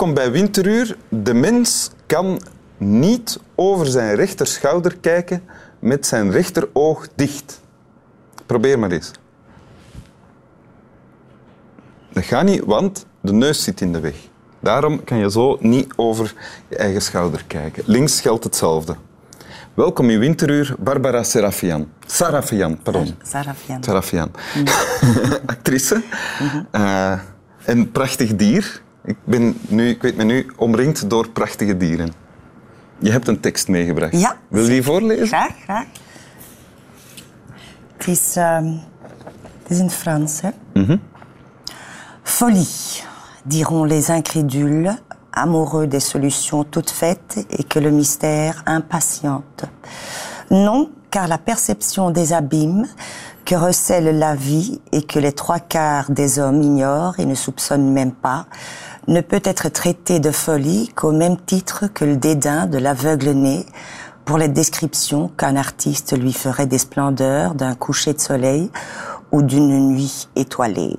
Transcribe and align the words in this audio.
Welkom 0.00 0.18
bij 0.18 0.32
Winteruur. 0.32 0.96
De 1.08 1.34
mens 1.34 1.90
kan 2.06 2.40
niet 2.76 3.40
over 3.54 3.86
zijn 3.86 4.14
rechterschouder 4.14 4.96
kijken 5.00 5.42
met 5.78 6.06
zijn 6.06 6.30
rechteroog 6.30 7.08
dicht. 7.14 7.60
Probeer 8.46 8.78
maar 8.78 8.90
eens. 8.90 9.10
Dat 12.12 12.24
gaat 12.24 12.44
niet, 12.44 12.64
want 12.64 13.06
de 13.20 13.32
neus 13.32 13.62
zit 13.62 13.80
in 13.80 13.92
de 13.92 14.00
weg. 14.00 14.14
Daarom 14.60 15.04
kan 15.04 15.18
je 15.18 15.30
zo 15.30 15.58
niet 15.60 15.92
over 15.96 16.34
je 16.68 16.76
eigen 16.76 17.02
schouder 17.02 17.44
kijken. 17.46 17.82
Links 17.86 18.20
geldt 18.20 18.44
hetzelfde. 18.44 18.96
Welkom 19.74 20.10
in 20.10 20.18
Winteruur, 20.18 20.74
Barbara 20.78 21.22
Serafian. 21.22 21.88
Sarafian, 22.06 22.82
pardon. 22.82 23.14
Sarafian. 23.22 23.84
Sarafian. 23.84 24.30
Actrice. 25.46 26.02
Uh, 26.72 27.20
een 27.64 27.90
prachtig 27.90 28.36
dier. 28.36 28.82
Ik, 29.04 29.16
ben 29.24 29.56
nu, 29.68 29.88
ik 29.88 30.02
weet 30.02 30.16
me 30.16 30.24
nu 30.24 30.50
omringd 30.56 31.10
door 31.10 31.30
prachtige 31.30 31.76
dieren. 31.76 32.12
Je 32.98 33.10
hebt 33.10 33.28
een 33.28 33.40
tekst 33.40 33.68
meegebracht. 33.68 34.20
Ja. 34.20 34.36
Wil 34.48 34.62
je 34.62 34.68
die 34.68 34.82
voorlezen? 34.82 35.26
Graag, 35.26 35.54
graag. 35.62 35.86
Het 37.96 38.06
is, 38.08 38.36
uh, 38.36 38.56
het 39.62 39.70
is 39.70 39.78
in 39.78 39.84
het 39.84 39.94
Frans, 39.94 40.40
hè? 40.40 40.50
Folie, 42.22 42.68
diront 43.44 43.88
les 43.88 44.08
incrédules, 44.08 44.96
amoureux 45.30 45.88
des 45.88 46.08
solutions 46.08 46.64
toutes 46.70 46.90
faites 46.90 47.44
et 47.48 47.64
que 47.64 47.80
le 47.80 47.90
mystère 47.90 48.62
impatiente. 48.64 49.68
Non, 50.48 50.90
car 51.10 51.28
la 51.28 51.38
perception 51.38 52.10
des 52.10 52.32
abîmes 52.32 52.86
que 53.44 53.54
recèle 53.56 54.18
la 54.18 54.34
vie 54.34 54.80
et 54.92 55.02
que 55.02 55.18
les 55.18 55.32
trois 55.32 55.60
quarts 55.60 56.10
des 56.10 56.38
hommes 56.38 56.62
ignorent 56.62 57.18
et 57.18 57.26
ne 57.26 57.34
soupçonnent 57.34 57.92
même 57.92 58.12
pas, 58.12 58.46
ne 59.08 59.20
peut 59.20 59.42
être 59.44 59.68
traitée 59.68 60.20
de 60.20 60.30
folie 60.30 60.90
qu'au 60.94 61.12
même 61.12 61.36
titre 61.38 61.86
que 61.92 62.04
le 62.04 62.16
dédain 62.16 62.66
de 62.66 62.78
l'aveugle 62.78 63.30
né 63.30 63.66
pour 64.24 64.38
les 64.38 64.48
descriptions 64.48 65.28
qu'un 65.28 65.56
artiste 65.56 66.16
lui 66.16 66.32
ferait 66.32 66.66
des 66.66 66.78
splendeurs 66.78 67.54
d'un 67.54 67.74
coucher 67.74 68.12
de 68.12 68.20
soleil 68.20 68.70
ou 69.32 69.42
d'une 69.42 69.88
nuit 69.88 70.28
étoilée. 70.36 70.96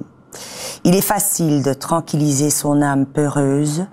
Il 0.84 0.96
est 0.96 1.02
facile 1.02 1.64
de 1.64 1.74
tranquilliser 1.74 2.50
son 2.50 2.82
âme 2.82 3.06
peureuse, 3.06 3.86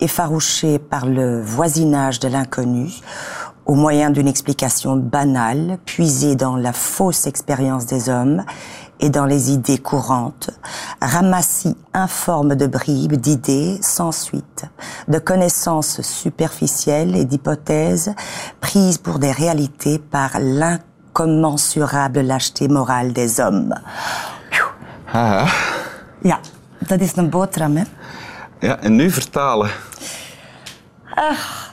effarouchée 0.00 0.78
par 0.78 1.06
le 1.06 1.40
voisinage 1.40 2.18
de 2.18 2.28
l'inconnu, 2.28 2.90
au 3.66 3.74
moyen 3.74 4.10
d'une 4.10 4.28
explication 4.28 4.96
banale, 4.96 5.78
puisée 5.84 6.34
dans 6.34 6.56
la 6.56 6.72
fausse 6.72 7.26
expérience 7.26 7.86
des 7.86 8.08
hommes 8.08 8.44
et 9.00 9.10
dans 9.10 9.26
les 9.26 9.50
idées 9.50 9.78
courantes, 9.78 10.50
ramassis 11.00 11.76
informe 11.92 12.54
de 12.54 12.66
bribes, 12.66 13.14
d'idées 13.14 13.78
sans 13.82 14.12
suite, 14.12 14.64
de 15.08 15.18
connaissances 15.18 16.00
superficielles 16.02 17.16
et 17.16 17.24
d'hypothèses 17.24 18.14
prises 18.60 18.98
pour 18.98 19.18
des 19.18 19.32
réalités 19.32 19.98
par 19.98 20.38
l'incommensurable 20.40 22.20
lâcheté 22.20 22.68
morale 22.68 23.12
des 23.12 23.40
hommes. 23.40 23.74
Haha. 25.12 25.46
Ja, 26.22 26.40
dat 26.78 27.00
is 27.00 27.16
een 27.16 27.30
boterham, 27.30 27.76
hè? 27.76 27.84
Ja, 28.60 28.78
en 28.78 28.96
nu 28.96 29.10
vertalen. 29.10 29.70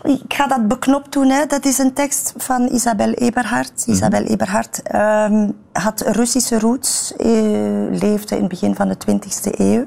Ik 0.03 0.33
ga 0.33 0.47
dat 0.47 0.67
beknopt 0.67 1.11
doen. 1.11 1.29
Hè. 1.29 1.45
Dat 1.45 1.65
is 1.65 1.77
een 1.77 1.93
tekst 1.93 2.33
van 2.37 2.69
Isabel 2.71 3.11
Eberhard. 3.11 3.83
Isabel 3.87 4.23
Eberhard 4.23 4.81
ehm, 4.81 5.49
had 5.71 6.01
Russische 6.01 6.59
roots, 6.59 7.13
eh, 7.17 7.29
leefde 7.91 8.35
in 8.35 8.41
het 8.41 8.49
begin 8.49 8.75
van 8.75 8.87
de 8.87 8.97
20e 8.97 9.51
eeuw. 9.59 9.85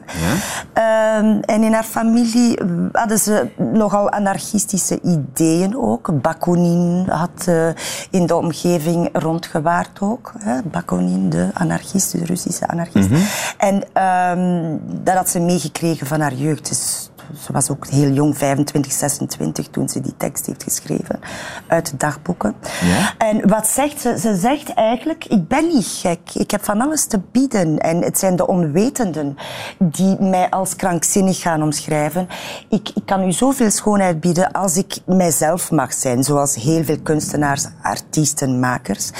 Ehm, 0.72 1.40
en 1.40 1.62
in 1.62 1.72
haar 1.72 1.84
familie 1.84 2.58
hadden 2.92 3.18
ze 3.18 3.48
nogal 3.56 4.10
anarchistische 4.10 5.00
ideeën 5.02 5.76
ook. 5.76 6.22
Bakunin 6.22 7.06
had 7.08 7.46
eh, 7.46 7.68
in 8.10 8.26
de 8.26 8.36
omgeving 8.36 9.08
rondgewaard 9.12 10.00
ook. 10.00 10.32
Hè. 10.38 10.62
Bakunin, 10.62 11.30
de 11.30 11.50
anarchist, 11.52 12.12
de 12.12 12.24
Russische 12.24 12.68
anarchist. 12.68 13.08
En 13.56 13.82
ehm, 13.92 14.76
dat 15.02 15.14
had 15.14 15.28
ze 15.28 15.40
meegekregen 15.40 16.06
van 16.06 16.20
haar 16.20 16.34
jeugd. 16.34 16.68
Dus 16.68 17.01
ze 17.40 17.52
was 17.52 17.70
ook 17.70 17.86
heel 17.86 18.10
jong, 18.10 18.38
25, 18.38 18.92
26, 18.92 19.68
toen 19.68 19.88
ze 19.88 20.00
die 20.00 20.14
tekst 20.16 20.46
heeft 20.46 20.62
geschreven 20.62 21.20
uit 21.66 21.90
de 21.90 21.96
dagboeken. 21.96 22.54
Ja? 22.84 23.26
En 23.26 23.48
wat 23.48 23.66
zegt 23.66 24.00
ze? 24.00 24.18
Ze 24.18 24.36
zegt 24.36 24.74
eigenlijk, 24.74 25.24
ik 25.24 25.48
ben 25.48 25.66
niet 25.66 25.98
gek. 26.00 26.18
Ik 26.34 26.50
heb 26.50 26.64
van 26.64 26.80
alles 26.80 27.06
te 27.06 27.20
bieden. 27.32 27.78
En 27.78 28.02
het 28.02 28.18
zijn 28.18 28.36
de 28.36 28.46
onwetenden 28.46 29.36
die 29.78 30.16
mij 30.20 30.50
als 30.50 30.76
krankzinnig 30.76 31.40
gaan 31.40 31.62
omschrijven. 31.62 32.28
Ik, 32.68 32.90
ik 32.94 33.06
kan 33.06 33.22
u 33.26 33.32
zoveel 33.32 33.70
schoonheid 33.70 34.20
bieden 34.20 34.52
als 34.52 34.76
ik 34.76 34.96
mijzelf 35.06 35.70
mag 35.70 35.92
zijn. 35.92 36.24
Zoals 36.24 36.54
heel 36.54 36.84
veel 36.84 37.00
kunstenaars, 37.02 37.66
artiesten, 37.82 38.60
makers. 38.60 39.10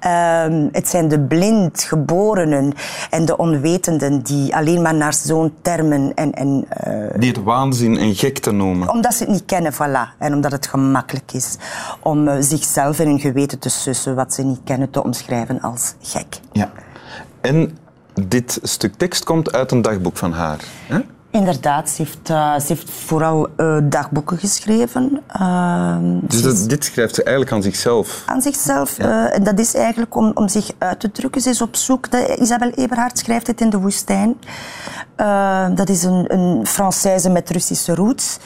Ehm, 0.00 0.68
het 0.72 0.88
zijn 0.88 1.08
de 1.08 1.20
blind 1.20 1.82
geborenen 1.82 2.72
en 3.10 3.24
de 3.24 3.36
onwetenden 3.36 4.22
die 4.22 4.56
alleen 4.56 4.82
maar 4.82 4.94
naar 4.94 5.14
zo'n 5.14 5.54
termen 5.62 6.14
en... 6.14 6.32
en 6.32 6.64
eh, 6.68 7.18
waanzin 7.48 7.98
en 7.98 8.14
gek 8.14 8.38
te 8.38 8.52
noemen. 8.52 8.88
omdat 8.88 9.14
ze 9.14 9.22
het 9.22 9.32
niet 9.32 9.44
kennen, 9.46 9.72
voilà. 9.72 10.18
En 10.18 10.34
omdat 10.34 10.52
het 10.52 10.66
gemakkelijk 10.66 11.32
is 11.32 11.56
om 12.00 12.28
eh, 12.28 12.36
zichzelf 12.40 12.98
in 12.98 13.06
hun 13.06 13.20
geweten 13.20 13.58
te 13.58 13.68
sussen 13.68 14.14
wat 14.14 14.34
ze 14.34 14.42
niet 14.42 14.60
kennen 14.64 14.90
te 14.90 15.02
omschrijven 15.02 15.60
als 15.60 15.94
gek. 16.02 16.40
Ja. 16.52 16.70
En 17.40 17.78
dit 18.14 18.58
stuk 18.62 18.94
tekst 18.94 19.24
komt 19.24 19.52
uit 19.52 19.72
een 19.72 19.82
dagboek 19.82 20.16
van 20.16 20.32
haar. 20.32 20.58
Hè? 20.86 21.00
Inderdaad, 21.42 21.90
ze 21.90 22.02
heeft, 22.02 22.30
eh, 22.30 22.58
ze 22.58 22.64
heeft 22.66 22.90
vooral 22.90 23.48
eh, 23.56 23.76
dagboeken 23.82 24.38
geschreven. 24.38 25.20
Ehm, 25.26 26.18
Dus 26.22 26.42
dat, 26.42 26.68
dit 26.68 26.84
schrijft 26.84 27.14
ze 27.14 27.22
eigenlijk 27.22 27.56
aan 27.56 27.62
zichzelf. 27.62 28.22
aan 28.26 28.42
zichzelf. 28.42 28.98
eh, 28.98 29.34
en 29.34 29.42
dat 29.44 29.58
is 29.58 29.74
eigenlijk 29.74 30.16
om, 30.16 30.30
om 30.34 30.48
zich 30.48 30.70
uit 30.78 31.00
te 31.00 31.10
drukken. 31.12 31.40
Ze 31.40 31.48
is 31.50 31.62
op 31.62 31.76
zoek. 31.76 32.10
De, 32.10 32.36
Isabel 32.40 32.70
Eberhard 32.70 33.18
schrijft 33.18 33.46
het 33.46 33.60
in 33.60 33.70
de 33.70 33.78
woestijn. 33.78 34.34
Eh, 35.16 35.66
dat 35.74 35.88
is 35.88 36.02
een, 36.02 36.24
een 36.34 36.66
Française 36.66 37.30
met 37.32 37.50
Russische 37.50 37.94
roots. 37.94 38.38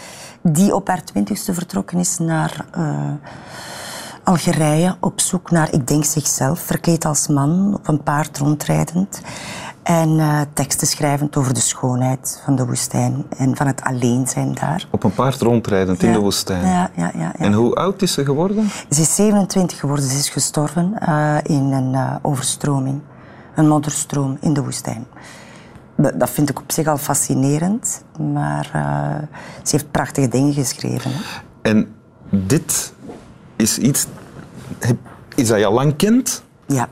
Die 0.42 0.74
op 0.74 0.88
haar 0.88 1.04
twintigste 1.04 1.54
vertrokken 1.54 1.98
is 1.98 2.18
naar 2.18 2.64
Algerije. 4.24 4.96
Op 5.00 5.20
zoek 5.20 5.50
naar, 5.50 5.72
ik 5.72 5.86
denk 5.86 6.04
zichzelf, 6.04 6.60
verkleed 6.60 7.04
als 7.04 7.26
man, 7.28 7.74
op 7.74 7.88
een 7.88 8.02
paard 8.02 8.38
rondrijdend. 8.38 9.20
En 9.82 10.18
eh, 10.18 10.40
teksten 10.52 10.86
schrijvend 10.86 11.36
over 11.36 11.54
de 11.54 11.60
schoonheid 11.60 12.40
van 12.44 12.56
de 12.56 12.66
woestijn 12.66 13.24
en 13.36 13.56
van 13.56 13.66
het 13.66 13.82
alleen 13.82 14.26
zijn 14.28 14.54
daar. 14.54 14.86
Op 14.90 15.04
een 15.04 15.14
paard 15.14 15.40
rondrijdend 15.40 16.02
in 16.02 16.12
de 16.12 16.18
woestijn. 16.18 16.66
Ja, 16.66 16.90
ja, 16.96 17.10
ja, 17.14 17.18
ja. 17.18 17.34
En 17.36 17.52
hoe 17.52 17.74
oud 17.74 18.02
is 18.02 18.12
ze 18.12 18.24
geworden? 18.24 18.68
Ze 18.90 19.00
is 19.00 19.14
27 19.14 19.78
geworden. 19.78 20.04
Ze 20.04 20.16
is 20.16 20.28
gestorven 20.28 20.98
eh, 20.98 21.36
in 21.42 21.72
een 21.72 21.94
eh, 21.94 22.14
overstroming. 22.22 23.00
Een 23.54 23.68
modderstroom 23.68 24.36
in 24.40 24.52
de 24.52 24.62
woestijn. 24.62 25.06
Dat 25.96 26.30
vind 26.30 26.50
ik 26.50 26.60
op 26.60 26.72
zich 26.72 26.86
al 26.86 26.98
fascinerend. 26.98 28.04
Maar 28.32 28.68
ze 29.62 29.70
heeft 29.70 29.90
prachtige 29.90 30.28
dingen 30.28 30.52
geschreven. 30.52 31.10
Hè. 31.10 31.20
En 31.62 31.94
dit 32.30 32.92
is 33.56 33.78
iets... 33.78 34.06
Is 35.34 35.48
dat 35.48 35.58
je 35.58 35.66
al 35.66 35.72
lang 35.72 35.96
kent? 35.96 36.42
Ja. 36.66 36.88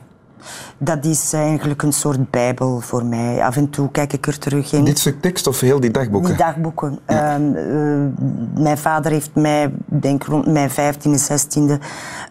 Dat 0.78 1.04
is 1.04 1.32
eigenlijk 1.32 1.82
een 1.82 1.92
soort 1.92 2.30
bijbel 2.30 2.80
voor 2.80 3.04
mij. 3.04 3.42
Af 3.42 3.56
en 3.56 3.70
toe 3.70 3.90
kijk 3.90 4.12
ik 4.12 4.26
er 4.26 4.38
terug 4.38 4.72
in. 4.72 4.84
Dit 4.84 4.98
stuk 4.98 5.20
tekst 5.20 5.46
of 5.46 5.60
heel 5.60 5.80
die 5.80 5.90
dagboeken? 5.90 6.28
Die 6.28 6.38
dagboeken. 6.38 6.98
Ehm, 7.06 7.54
eh, 7.54 8.62
mijn 8.62 8.78
vader 8.78 9.12
heeft 9.12 9.30
mij, 9.34 9.72
denk 9.86 10.24
rond 10.24 10.46
mijn 10.46 10.70
15e, 10.70 11.18
16e, 11.18 11.78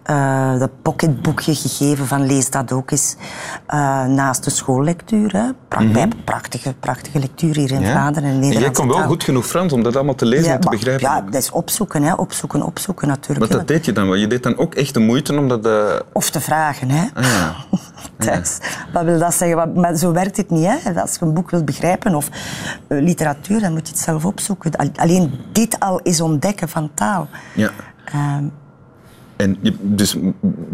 eh, 0.03 0.59
dat 0.59 0.69
pocketboekje 0.81 1.55
gegeven 1.55 2.07
van 2.07 2.25
lees 2.25 2.49
dat 2.49 2.71
ook 2.71 2.91
eens. 2.91 3.15
eh, 3.65 4.05
naast 4.05 4.43
de 4.43 4.49
schoollectuur. 4.49 5.31
Hè. 5.33 5.43
Pra- 5.67 5.91
bij 5.91 6.07
prachtige, 6.25 6.73
prachtige 6.79 7.19
lectuur 7.19 7.55
hier 7.55 7.71
in 7.71 7.75
Mhm. 7.75 7.85
Ja? 7.85 7.91
Vlaanderen. 7.91 8.29
En 8.29 8.41
En 8.41 8.51
jij 8.59 8.71
kon 8.71 8.87
wel 8.87 9.03
goed 9.03 9.23
genoeg 9.23 9.45
Frans 9.45 9.73
om 9.73 9.83
dat 9.83 9.95
allemaal 9.95 10.15
te 10.15 10.25
lezen 10.25 10.51
en 10.53 10.59
te 10.59 10.67
maar- 10.67 10.75
begrijpen. 10.77 11.09
Ja, 11.09 11.21
dat 11.21 11.33
is 11.41 11.51
opzoeken, 11.51 12.03
hè. 12.03 12.13
opzoeken, 12.13 12.61
opzoeken 12.63 13.07
natuurlijk. 13.07 13.51
Hè. 13.51 13.57
dat 13.57 13.67
deed 13.67 13.85
je 13.85 13.91
dan 13.91 14.05
wel? 14.07 14.15
Je 14.15 14.27
deed 14.27 14.43
dan 14.43 14.57
ook 14.57 14.75
echt 14.75 14.93
de 14.93 14.99
moeite 14.99 15.37
om 15.37 15.47
dat... 15.47 15.65
eh, 15.65 15.83
Of 16.13 16.29
te 16.29 16.39
vragen, 16.41 16.89
hè. 16.89 17.05
ah, 17.13 17.49
ja. 18.17 18.25
Thuis. 18.25 18.57
Wat 18.93 19.03
wil 19.03 19.19
dat 19.19 19.33
zeggen? 19.33 19.73
Maar 19.73 19.95
zo 19.95 20.11
werkt 20.11 20.37
het 20.37 20.49
niet. 20.49 20.65
Hè? 20.67 21.01
Als 21.01 21.15
je 21.19 21.25
een 21.25 21.33
boek 21.33 21.49
wilt 21.51 21.65
begrijpen 21.65 22.15
of 22.15 22.29
eh, 22.87 23.01
literatuur, 23.01 23.59
dan 23.59 23.71
moet 23.71 23.87
je 23.87 23.93
het 23.93 24.01
zelf 24.03 24.25
opzoeken. 24.25 24.75
Al- 24.75 24.89
Alleen 24.95 25.31
dit 25.51 25.79
al 25.79 25.99
is 25.99 26.21
ontdekken 26.21 26.69
van 26.69 26.89
taal. 26.93 27.27
ja. 27.55 27.69
Ehm, 28.05 28.43
En 29.35 29.57
je, 29.61 29.75
dus 29.79 30.11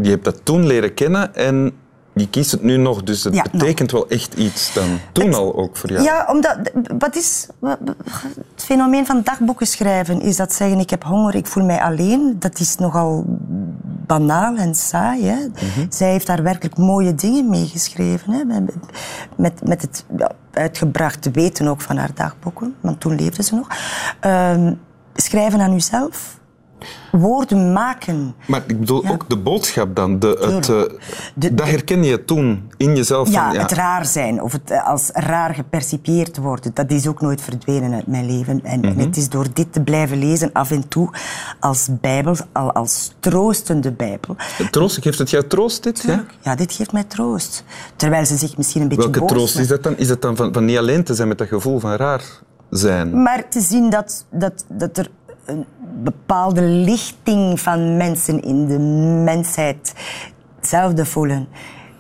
je 0.02 0.10
hebt 0.10 0.24
dat 0.26 0.40
toen 0.44 0.66
leren 0.68 0.94
kennen 0.94 1.36
en 1.36 1.72
je 2.14 2.30
kiest 2.30 2.52
het 2.52 2.64
nu 2.64 2.78
nog. 2.78 3.04
Dus 3.04 3.28
Ja, 3.32 3.46
betekent 3.52 3.92
wel 3.92 4.08
echt 4.08 4.34
iets 4.34 4.74
dan. 4.74 5.00
Toen 5.12 5.26
Het- 5.26 5.36
al 5.36 5.56
ook 5.56 5.78
voor 5.78 5.92
jou. 5.92 6.04
ja, 6.04 6.26
omdat 6.30 6.58
wat 6.98 7.16
is 7.16 7.48
wat- 7.60 7.78
het 8.56 8.64
fenomeen 8.64 9.06
van 9.06 9.22
dagboeken 9.24 9.68
schrijven 9.68 10.22
is 10.22 10.36
dat 10.36 10.54
zeggen 10.54 10.80
ik 10.80 10.90
heb 10.90 11.04
honger, 11.04 11.36
ik 11.36 11.46
voel 11.48 11.66
mij 11.66 11.80
alleen. 11.82 12.36
Dat 12.40 12.60
is 12.60 12.76
nogal 12.76 13.26
banaal 14.06 14.56
en 14.56 14.76
saai. 14.76 15.26
Hè? 15.26 15.38
Zij 15.90 16.12
heeft 16.12 16.28
daar 16.28 16.44
werkelijk 16.44 16.78
mooie 16.78 17.16
dingen 17.16 17.50
mee 17.50 17.66
geschreven. 17.66 18.34
Hè? 18.34 18.44
Met, 19.36 19.64
met, 19.64 19.82
het 19.82 20.06
ja, 20.18 20.32
uitgebrachte 20.52 21.32
weten 21.32 21.68
ook 21.68 21.82
van 21.82 21.98
haar 21.98 22.14
dagboeken, 22.14 22.76
want 22.82 23.00
toen 23.00 23.16
leefde 23.16 23.44
ze 23.44 23.56
nog. 23.56 23.68
Ehm, 24.20 24.74
schrijven 25.14 25.60
aan 25.60 25.74
uzelf, 25.74 26.40
woorden 27.12 27.74
maken. 27.74 28.36
Maar 28.48 28.64
ik 28.68 28.80
bedoel 28.80 29.06
ook 29.08 29.30
de 29.30 29.38
boodschap 29.38 29.96
dan. 29.96 30.20
De, 30.20 30.52
het, 30.56 30.68
uh, 30.68 31.52
dat 31.54 31.68
herken 31.68 32.04
je 32.04 32.26
toen 32.26 32.72
in 32.78 32.96
jezelf. 32.96 33.32
Ja, 33.32 33.46
van, 33.46 33.54
ja, 33.54 33.62
het 33.62 33.72
raar 33.72 34.06
zijn 34.06 34.42
of 34.42 34.52
het 34.52 34.72
eh, 34.72 34.88
als 34.88 35.10
raar 35.14 35.54
gepercipieerd 35.54 36.38
worden. 36.38 36.72
Dat 36.74 36.92
is 36.92 37.08
ook 37.08 37.22
nooit 37.22 37.42
verdwenen 37.42 37.94
uit 37.94 38.08
mijn 38.08 38.26
leven. 38.26 38.64
En, 38.64 38.84
en, 38.84 38.92
mhm. 38.92 39.00
het 39.00 39.18
is 39.18 39.30
door 39.30 39.46
dit 39.54 39.74
te 39.74 39.82
blijven 39.82 40.18
lezen 40.18 40.50
af 40.54 40.72
en 40.72 40.88
toe 40.88 41.10
als 41.60 41.90
bijbel, 42.02 42.36
als 42.54 43.16
troostende 43.20 43.92
bijbel. 43.92 44.36
Troost, 44.72 45.02
geeft 45.02 45.20
het 45.20 45.30
jou 45.30 45.48
troost 45.48 45.84
dit? 45.84 46.02
Ja? 46.02 46.26
ja, 46.42 46.56
dit 46.56 46.74
geeft 46.74 46.92
mij 46.92 47.04
troost. 47.04 47.64
Terwijl 47.96 48.26
ze 48.26 48.38
zich 48.38 48.58
misschien 48.58 48.82
een 48.82 48.88
beetje 48.88 49.10
Welke 49.10 49.26
troost 49.26 49.60
is 49.60 49.68
dat 49.68 49.84
dan? 49.84 49.98
Is 49.98 50.10
het 50.10 50.22
dan 50.22 50.36
van, 50.36 50.54
van 50.54 50.66
niet 50.66 50.78
alleen 50.78 51.04
te 51.04 51.14
zijn 51.14 51.28
met 51.28 51.38
dat 51.38 51.48
gevoel 51.48 51.80
van 51.80 51.92
raar 51.92 52.24
zijn? 52.70 53.22
Maar 53.22 53.50
te 53.50 53.62
zien 53.62 53.90
dat, 53.90 54.26
dat, 54.32 54.66
dat 54.68 54.98
er 54.98 55.10
een 55.46 55.66
bepaalde 55.96 56.62
lichting 56.62 57.60
van 57.60 57.98
mensen 57.98 58.42
in 58.42 58.68
de 58.68 58.80
mensheid 59.24 59.94
hetzelfde 60.56 61.06
voelen. 61.06 61.48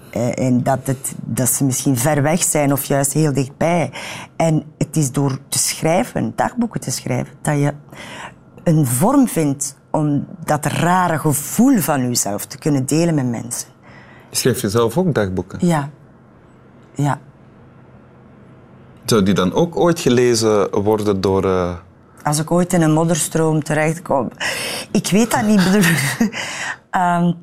Eh, 0.09 0.45
en 0.45 0.63
dat, 0.63 0.80
het, 0.83 1.13
dat 1.24 1.50
ze 1.50 1.63
misschien 1.63 1.97
ver 1.97 2.21
weg 2.21 2.44
zijn 2.44 2.71
of 2.71 2.86
juist 2.86 3.13
heel 3.13 3.33
dichtbij. 3.33 3.92
En 4.36 4.63
het 4.77 4.97
is 4.97 5.12
door 5.12 5.38
te 5.47 5.57
schrijven, 5.57 6.33
dagboeken 6.36 6.81
te 6.81 6.92
schrijven, 6.92 7.33
dat 7.42 7.57
je 7.59 7.74
een 8.63 8.86
vorm 8.86 9.27
vindt 9.27 9.75
om 9.92 10.25
dat 10.44 10.65
rare 10.65 11.18
gevoel 11.18 11.77
van 11.77 12.01
jezelf 12.01 12.45
te 12.45 12.57
kunnen 12.57 12.86
delen 12.86 13.15
met 13.15 13.30
mensen. 13.30 13.69
Je 14.30 14.36
schrijft 14.38 14.62
jezelf 14.62 14.97
ook 14.97 15.13
dagboeken? 15.13 15.68
Ja. 15.68 15.89
Ja. 16.94 17.19
Zou 19.06 19.24
die 19.24 19.33
dan 19.33 19.53
ook 19.53 19.75
ooit 19.75 20.00
gelezen 20.00 20.81
worden 20.83 21.21
door... 21.21 21.45
Uh 21.45 21.74
als 22.25 22.39
ik 22.39 22.51
ooit 22.51 22.74
in 22.74 22.81
een 22.81 22.94
modderstroom 22.94 23.63
terechtkom. 23.63 24.30
Ik 24.92 25.07
weet 25.12 25.31
dat 25.31 25.45
niet. 25.45 25.62
Um, 26.92 27.36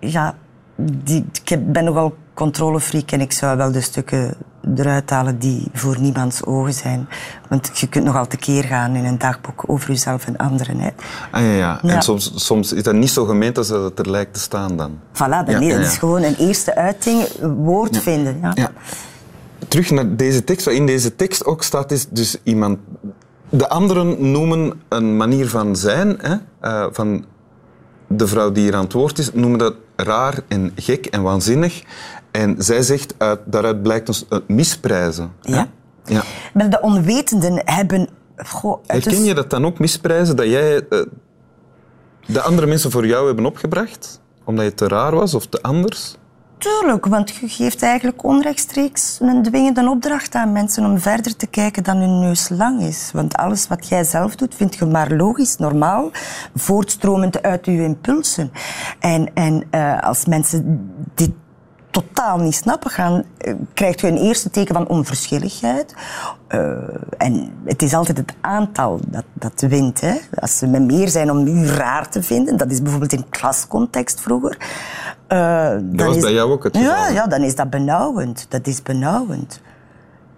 ja, 0.14 0.34
die, 0.76 1.24
ik 1.44 1.72
ben 1.72 1.84
nogal 1.84 2.14
controlefreak 2.34 3.10
en 3.10 3.20
ik 3.20 3.32
zou 3.32 3.56
wel 3.56 3.72
de 3.72 3.80
stukken 3.80 4.34
eruit 4.76 5.10
halen 5.10 5.38
die 5.38 5.68
voor 5.72 6.00
niemands 6.00 6.44
ogen 6.44 6.72
zijn. 6.72 7.08
Want 7.48 7.78
je 7.78 7.88
kunt 7.88 8.04
nogal 8.04 8.26
tekeer 8.26 8.64
gaan 8.64 8.94
in 8.94 9.04
een 9.04 9.18
dagboek 9.18 9.64
over 9.66 9.88
jezelf 9.88 10.26
en 10.26 10.36
anderen. 10.36 10.78
Hè. 10.78 10.90
Ah, 11.30 11.42
ja, 11.42 11.52
ja. 11.52 11.82
En 11.82 12.02
soms, 12.02 12.32
soms 12.34 12.72
is 12.72 12.82
dat 12.82 12.94
niet 12.94 13.10
zo 13.10 13.24
gemeend 13.24 13.58
als 13.58 13.68
dat 13.68 13.82
het 13.82 13.98
er 13.98 14.10
lijkt 14.10 14.34
te 14.34 14.40
staan 14.40 14.76
dan. 14.76 14.98
Voilà, 15.12 15.46
nee, 15.46 15.76
dat 15.76 15.86
is 15.86 15.98
gewoon 15.98 16.22
een 16.22 16.36
eerste 16.36 16.74
uiting, 16.74 17.26
woord 17.56 17.98
vinden. 17.98 18.52
Ja. 18.54 18.70
Terug 19.68 19.90
naar 19.90 20.16
deze 20.16 20.44
tekst. 20.44 20.64
Wat 20.64 20.74
in 20.74 20.86
deze 20.86 21.16
tekst 21.16 21.44
ook 21.44 21.62
staat, 21.62 21.90
is 21.90 22.08
dus 22.08 22.36
iemand 22.42 22.78
de 23.52 23.68
anderen 23.68 24.30
noemen 24.30 24.82
een 24.88 25.16
manier 25.16 25.48
van 25.48 25.76
zijn, 25.76 26.18
hè, 26.20 26.36
uh, 26.62 26.86
van 26.90 27.24
de 28.06 28.26
vrouw 28.26 28.52
die 28.52 28.62
hier 28.62 28.74
aan 28.74 28.84
het 28.84 28.92
woord 28.92 29.18
is, 29.18 29.32
noemen 29.32 29.58
dat 29.58 29.74
raar 29.96 30.38
en 30.48 30.72
gek 30.76 31.06
en 31.06 31.22
waanzinnig. 31.22 31.82
En 32.30 32.54
zij 32.58 32.82
zegt, 32.82 33.14
uit, 33.18 33.40
daaruit 33.44 33.82
blijkt 33.82 34.08
ons 34.08 34.26
uh, 34.30 34.38
misprijzen. 34.46 35.32
Ja. 35.40 35.68
ja. 36.04 36.22
Maar 36.54 36.70
de 36.70 36.80
onwetenden 36.80 37.62
hebben... 37.64 38.08
Goh, 38.36 38.82
Herken 38.86 39.24
je 39.24 39.34
dat 39.34 39.50
dan 39.50 39.66
ook, 39.66 39.78
misprijzen, 39.78 40.36
dat 40.36 40.46
jij 40.46 40.74
uh, 40.90 41.02
de 42.26 42.40
andere 42.40 42.66
mensen 42.66 42.90
voor 42.90 43.06
jou 43.06 43.26
hebben 43.26 43.46
opgebracht? 43.46 44.20
Omdat 44.44 44.64
je 44.64 44.74
te 44.74 44.88
raar 44.88 45.14
was 45.14 45.34
of 45.34 45.46
te 45.46 45.62
anders? 45.62 46.16
Tuurlijk, 46.62 47.06
want 47.06 47.36
je 47.36 47.48
geeft 47.48 47.82
eigenlijk 47.82 48.24
onrechtstreeks 48.24 49.18
een 49.20 49.42
dwingende 49.42 49.88
opdracht 49.88 50.34
aan 50.34 50.52
mensen 50.52 50.84
om 50.84 50.98
verder 50.98 51.36
te 51.36 51.46
kijken 51.46 51.82
dan 51.82 51.96
hun 51.96 52.20
neus 52.20 52.48
lang 52.48 52.82
is. 52.82 53.10
Want 53.12 53.36
alles 53.36 53.68
wat 53.68 53.88
jij 53.88 54.04
zelf 54.04 54.36
doet, 54.36 54.54
vind 54.54 54.74
je 54.74 54.84
maar 54.84 55.12
logisch, 55.12 55.56
normaal, 55.56 56.10
voortstromend 56.54 57.42
uit 57.42 57.66
je 57.66 57.82
impulsen. 57.82 58.52
En, 58.98 59.30
en 59.34 59.64
uh, 59.70 60.00
als 60.00 60.26
mensen 60.26 60.90
dit 61.14 61.30
totaal 61.92 62.38
niet 62.38 62.54
snappen 62.54 62.90
gaan, 62.90 63.24
uh, 63.38 63.54
krijgt 63.74 64.00
je 64.00 64.06
een 64.06 64.16
eerste 64.16 64.50
teken 64.50 64.74
van 64.74 64.88
onverschilligheid. 64.88 65.94
Uh, 66.48 66.58
en 67.16 67.52
het 67.64 67.82
is 67.82 67.94
altijd 67.94 68.16
het 68.16 68.34
aantal 68.40 69.00
dat, 69.06 69.24
dat 69.32 69.60
wint. 69.60 70.00
Hè. 70.00 70.14
Als 70.34 70.58
ze 70.58 70.66
met 70.66 70.82
meer 70.82 71.08
zijn 71.08 71.30
om 71.30 71.46
u 71.46 71.66
raar 71.66 72.10
te 72.10 72.22
vinden, 72.22 72.56
dat 72.56 72.70
is 72.70 72.82
bijvoorbeeld 72.82 73.12
in 73.12 73.28
klascontext 73.28 74.20
vroeger. 74.20 74.56
Uh, 75.28 75.68
dat 75.82 76.06
was 76.06 76.16
is, 76.16 76.22
bij 76.22 76.32
jou 76.32 76.50
ook 76.50 76.64
het 76.64 76.76
geval? 76.76 76.92
Ja, 76.92 77.08
ja, 77.08 77.26
dan 77.26 77.42
is 77.42 77.54
dat 77.54 77.70
benauwend. 77.70 78.46
Dat 78.48 78.66
is 78.66 78.82
benauwend. 78.82 79.60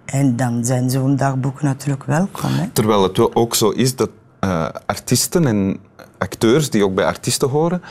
En 0.04 0.36
dan 0.36 0.64
zijn 0.64 0.90
zo'n 0.90 1.16
dagboeken 1.16 1.64
natuurlijk 1.64 2.04
welkom. 2.04 2.50
Hè. 2.50 2.68
Terwijl 2.72 3.02
het 3.02 3.16
wel 3.16 3.34
ook 3.34 3.54
zo 3.54 3.70
is 3.70 3.96
dat 3.96 4.10
uh, 4.44 4.68
artiesten 4.86 5.46
en 5.46 5.78
acteurs, 6.18 6.70
die 6.70 6.84
ook 6.84 6.94
bij 6.94 7.04
artiesten 7.06 7.48
horen, 7.48 7.82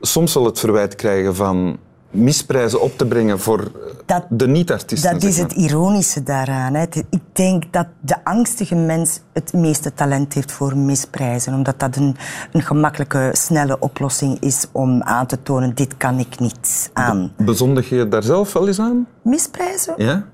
soms 0.00 0.34
wel 0.34 0.44
het 0.44 0.58
verwijt 0.58 0.94
krijgen 0.94 1.34
van 1.34 1.78
misprijzen 2.10 2.80
op 2.80 2.98
te 2.98 3.06
brengen 3.06 3.40
voor 3.40 3.70
dat, 4.06 4.24
de 4.28 4.48
niet-artiesten. 4.48 5.12
Dat 5.12 5.22
is 5.22 5.38
het 5.38 5.52
ironische 5.52 6.22
daaraan. 6.22 6.74
Hè. 6.74 6.84
Ik 7.10 7.22
denk 7.32 7.72
dat 7.72 7.86
de 8.00 8.24
angstige 8.24 8.74
mens 8.74 9.20
het 9.32 9.52
meeste 9.52 9.94
talent 9.94 10.34
heeft 10.34 10.52
voor 10.52 10.76
misprijzen. 10.76 11.54
Omdat 11.54 11.80
dat 11.80 11.96
een, 11.96 12.16
een 12.52 12.62
gemakkelijke, 12.62 13.30
snelle 13.32 13.78
oplossing 13.78 14.40
is 14.40 14.66
om 14.72 15.02
aan 15.02 15.26
te 15.26 15.42
tonen, 15.42 15.74
dit 15.74 15.96
kan 15.96 16.18
ik 16.18 16.38
niet 16.38 16.90
aan. 16.92 17.32
Bezondig 17.36 17.88
je 17.88 18.08
daar 18.08 18.22
zelf 18.22 18.52
wel 18.52 18.66
eens 18.66 18.80
aan? 18.80 19.06
Misprijzen? 19.22 19.94
Ja. 19.96 20.24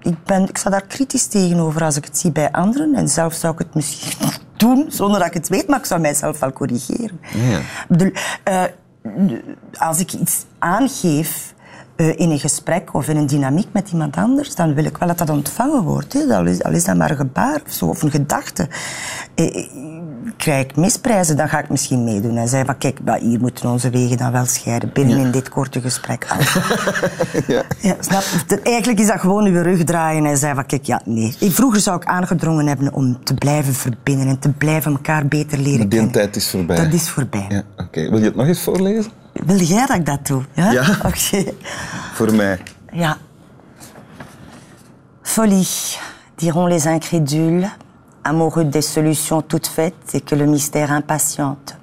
Ik, 0.00 0.24
ben, 0.24 0.48
ik 0.48 0.56
sta 0.56 0.70
daar 0.70 0.86
kritisch 0.86 1.26
tegenover 1.26 1.84
als 1.84 1.96
ik 1.96 2.04
het 2.04 2.18
zie 2.18 2.32
bij 2.32 2.52
anderen. 2.52 2.94
En 2.94 3.08
zelf 3.08 3.34
zou 3.34 3.52
ik 3.52 3.58
het 3.58 3.74
misschien 3.74 4.28
doen, 4.56 4.84
zonder 4.88 5.18
dat 5.18 5.28
ik 5.28 5.34
het 5.34 5.48
weet, 5.48 5.68
maar 5.68 5.78
ik 5.78 5.84
zou 5.84 6.00
mijzelf 6.00 6.38
wel 6.38 6.52
corrigeren. 6.52 7.20
Ja. 7.32 7.60
Uh, 8.48 8.62
als 9.78 10.00
ik 10.00 10.12
iets 10.12 10.44
aangeef 10.58 11.54
uh, 12.00 12.18
in 12.18 12.30
een 12.30 12.38
gesprek 12.38 12.94
of 12.94 13.08
in 13.08 13.16
een 13.16 13.26
dynamiek 13.26 13.68
met 13.72 13.90
iemand 13.90 14.16
anders, 14.16 14.54
dan 14.54 14.74
wil 14.74 14.84
ik 14.84 14.96
wel 14.96 15.08
dat 15.08 15.18
dat 15.18 15.30
ontvangen 15.30 15.82
wordt. 15.82 16.12
Hè. 16.12 16.36
Al, 16.36 16.46
is, 16.46 16.62
al 16.62 16.72
is 16.72 16.84
dat 16.84 16.96
maar 16.96 17.10
een 17.10 17.16
gebaar 17.16 17.60
of, 17.66 17.72
zo, 17.72 17.86
of 17.86 18.02
een 18.02 18.10
gedachte. 18.10 18.68
Eh, 19.34 19.66
krijg 20.36 20.64
ik 20.64 20.76
misprijzen, 20.76 21.36
dan 21.36 21.48
ga 21.48 21.58
ik 21.58 21.68
misschien 21.68 22.04
meedoen. 22.04 22.36
En 22.36 22.48
zei 22.48 22.64
van, 22.64 22.78
kijk, 22.78 22.98
hier 23.20 23.40
moeten 23.40 23.70
onze 23.70 23.90
wegen 23.90 24.16
dan 24.16 24.32
wel 24.32 24.44
scheiden 24.44 24.90
binnen 24.92 25.18
in 25.18 25.30
dit 25.30 25.48
korte 25.48 25.80
gesprek. 25.80 26.26
ja. 27.46 27.62
ja. 27.80 27.96
snap 28.00 28.22
Eigenlijk 28.62 29.00
is 29.00 29.06
dat 29.06 29.20
gewoon 29.20 29.44
uw 29.44 29.62
rug 29.62 29.84
draaien 29.84 30.24
en 30.24 30.36
zei 30.36 30.54
van, 30.54 30.66
kijk, 30.66 30.84
ja, 30.84 31.00
nee. 31.04 31.34
Vroeger 31.38 31.80
zou 31.80 31.96
ik 31.96 32.04
aangedrongen 32.04 32.66
hebben 32.66 32.92
om 32.92 33.24
te 33.24 33.34
blijven 33.34 33.74
verbinden 33.74 34.28
en 34.28 34.38
te 34.38 34.52
blijven 34.52 34.92
elkaar 34.92 35.26
beter 35.26 35.58
leren 35.58 35.78
die 35.78 35.88
kennen. 35.88 36.06
Die 36.06 36.22
tijd 36.22 36.36
is 36.36 36.50
voorbij. 36.50 36.76
Dat 36.76 36.92
is 36.92 37.08
voorbij. 37.08 37.46
Ja, 37.48 37.62
Oké, 37.76 38.10
Wil 38.10 38.18
je 38.18 38.24
het 38.24 38.36
nog 38.36 38.46
eens 38.46 38.62
voorlezen? 38.62 39.10
Wil 39.32 39.58
jij 39.58 39.86
dat 39.86 39.96
ik 39.96 40.06
dat 40.06 40.26
doe? 40.26 40.42
Ja. 40.52 40.70
ja. 40.70 40.98
Oké. 41.06 41.44
Voor 42.12 42.34
mij. 42.34 42.58
Ja. 42.92 43.16
Folie, 45.22 45.98
diront 46.36 46.68
les 46.68 46.86
incrédules. 46.86 47.70
amoureux 48.24 48.64
des 48.64 48.82
solutions 48.82 49.42
toutes 49.42 49.66
faites 49.66 50.14
et 50.14 50.20
que 50.20 50.34
le 50.34 50.46
mystère 50.46 50.92
impatiente. 50.92 51.76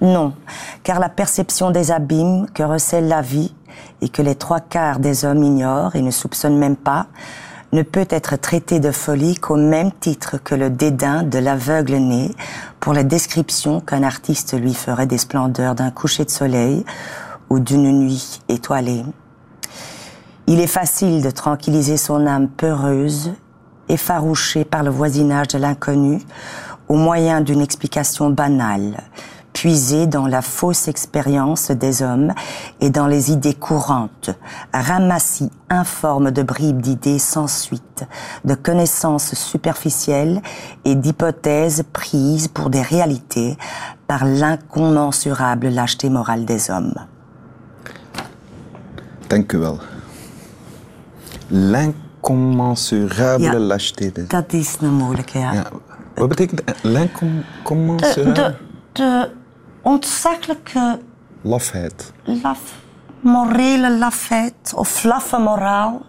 Non, 0.00 0.34
car 0.82 1.00
la 1.00 1.08
perception 1.08 1.70
des 1.70 1.90
abîmes 1.90 2.46
que 2.52 2.62
recèle 2.62 3.08
la 3.08 3.22
vie 3.22 3.54
et 4.02 4.08
que 4.08 4.22
les 4.22 4.34
trois 4.34 4.60
quarts 4.60 4.98
des 4.98 5.24
hommes 5.24 5.42
ignorent 5.42 5.96
et 5.96 6.02
ne 6.02 6.10
soupçonnent 6.10 6.58
même 6.58 6.76
pas, 6.76 7.06
ne 7.72 7.82
peut 7.82 8.06
être 8.10 8.36
traitée 8.36 8.78
de 8.78 8.90
folie 8.90 9.34
qu'au 9.34 9.56
même 9.56 9.90
titre 9.92 10.36
que 10.38 10.54
le 10.54 10.70
dédain 10.70 11.22
de 11.22 11.38
l'aveugle 11.38 11.96
né 11.96 12.30
pour 12.78 12.92
la 12.92 13.02
description 13.02 13.80
qu'un 13.80 14.02
artiste 14.02 14.58
lui 14.58 14.74
ferait 14.74 15.06
des 15.06 15.18
splendeurs 15.18 15.74
d'un 15.74 15.90
coucher 15.90 16.24
de 16.24 16.30
soleil 16.30 16.84
ou 17.50 17.58
d'une 17.58 17.90
nuit 17.90 18.40
étoilée. 18.48 19.04
Il 20.46 20.60
est 20.60 20.66
facile 20.66 21.22
de 21.22 21.30
tranquilliser 21.30 21.96
son 21.96 22.26
âme 22.26 22.48
peureuse 22.48 23.32
effarouché 23.88 24.64
par 24.64 24.82
le 24.82 24.90
voisinage 24.90 25.48
de 25.48 25.58
l'inconnu 25.58 26.20
au 26.88 26.96
moyen 26.96 27.40
d'une 27.40 27.62
explication 27.62 28.28
banale, 28.28 29.02
puisée 29.54 30.06
dans 30.06 30.26
la 30.26 30.42
fausse 30.42 30.86
expérience 30.88 31.70
des 31.70 32.02
hommes 32.02 32.34
et 32.82 32.90
dans 32.90 33.06
les 33.06 33.32
idées 33.32 33.54
courantes, 33.54 34.30
ramassis 34.74 35.50
informe 35.70 36.30
de 36.30 36.42
bribes 36.42 36.82
d'idées 36.82 37.18
sans 37.18 37.46
suite, 37.46 38.04
de 38.44 38.54
connaissances 38.54 39.34
superficielles 39.34 40.42
et 40.84 40.94
d'hypothèses 40.94 41.84
prises 41.94 42.48
pour 42.48 42.68
des 42.68 42.82
réalités 42.82 43.56
par 44.06 44.26
l'incommensurable 44.26 45.68
lâcheté 45.68 46.10
morale 46.10 46.44
des 46.44 46.70
hommes. 46.70 46.94
Incommensurable 51.48 53.44
ja, 53.44 53.58
lâcheté. 53.58 54.26
Dat 54.26 54.52
is 54.52 54.76
een 54.80 54.94
moeilijke, 54.94 55.38
ja. 55.38 55.52
ja. 55.52 55.66
Wat 56.14 56.28
betekent 56.28 56.62
l'incommensurable? 56.82 58.32
De, 58.32 58.56
de, 58.92 58.92
de 58.92 59.30
ontzaglijke... 59.82 61.00
Lafheid. 61.40 62.12
Laf... 62.22 62.60
morele 63.20 63.98
lafheid 63.98 64.72
of 64.74 65.04
laffe 65.04 65.38
moraal 65.38 66.06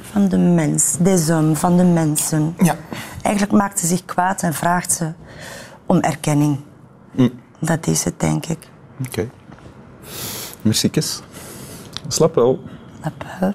van 0.00 0.28
de 0.28 0.38
mens, 0.38 0.96
des 1.00 1.28
hommes, 1.28 1.58
van 1.58 1.76
de 1.76 1.84
mensen. 1.84 2.54
Ja. 2.58 2.76
Eigenlijk 3.22 3.56
maakt 3.56 3.80
ze 3.80 3.86
zich 3.86 4.04
kwaad 4.04 4.42
en 4.42 4.54
vraagt 4.54 4.92
ze 4.92 5.12
om 5.86 6.00
erkenning. 6.00 6.58
Dat 7.58 7.86
is 7.86 8.04
het, 8.04 8.20
denk 8.20 8.46
ik. 8.46 8.58
Oké. 9.06 9.30
Muziekjes. 10.62 11.22
Slap 12.08 12.34
wel. 12.34 12.62
Lappe. 13.02 13.54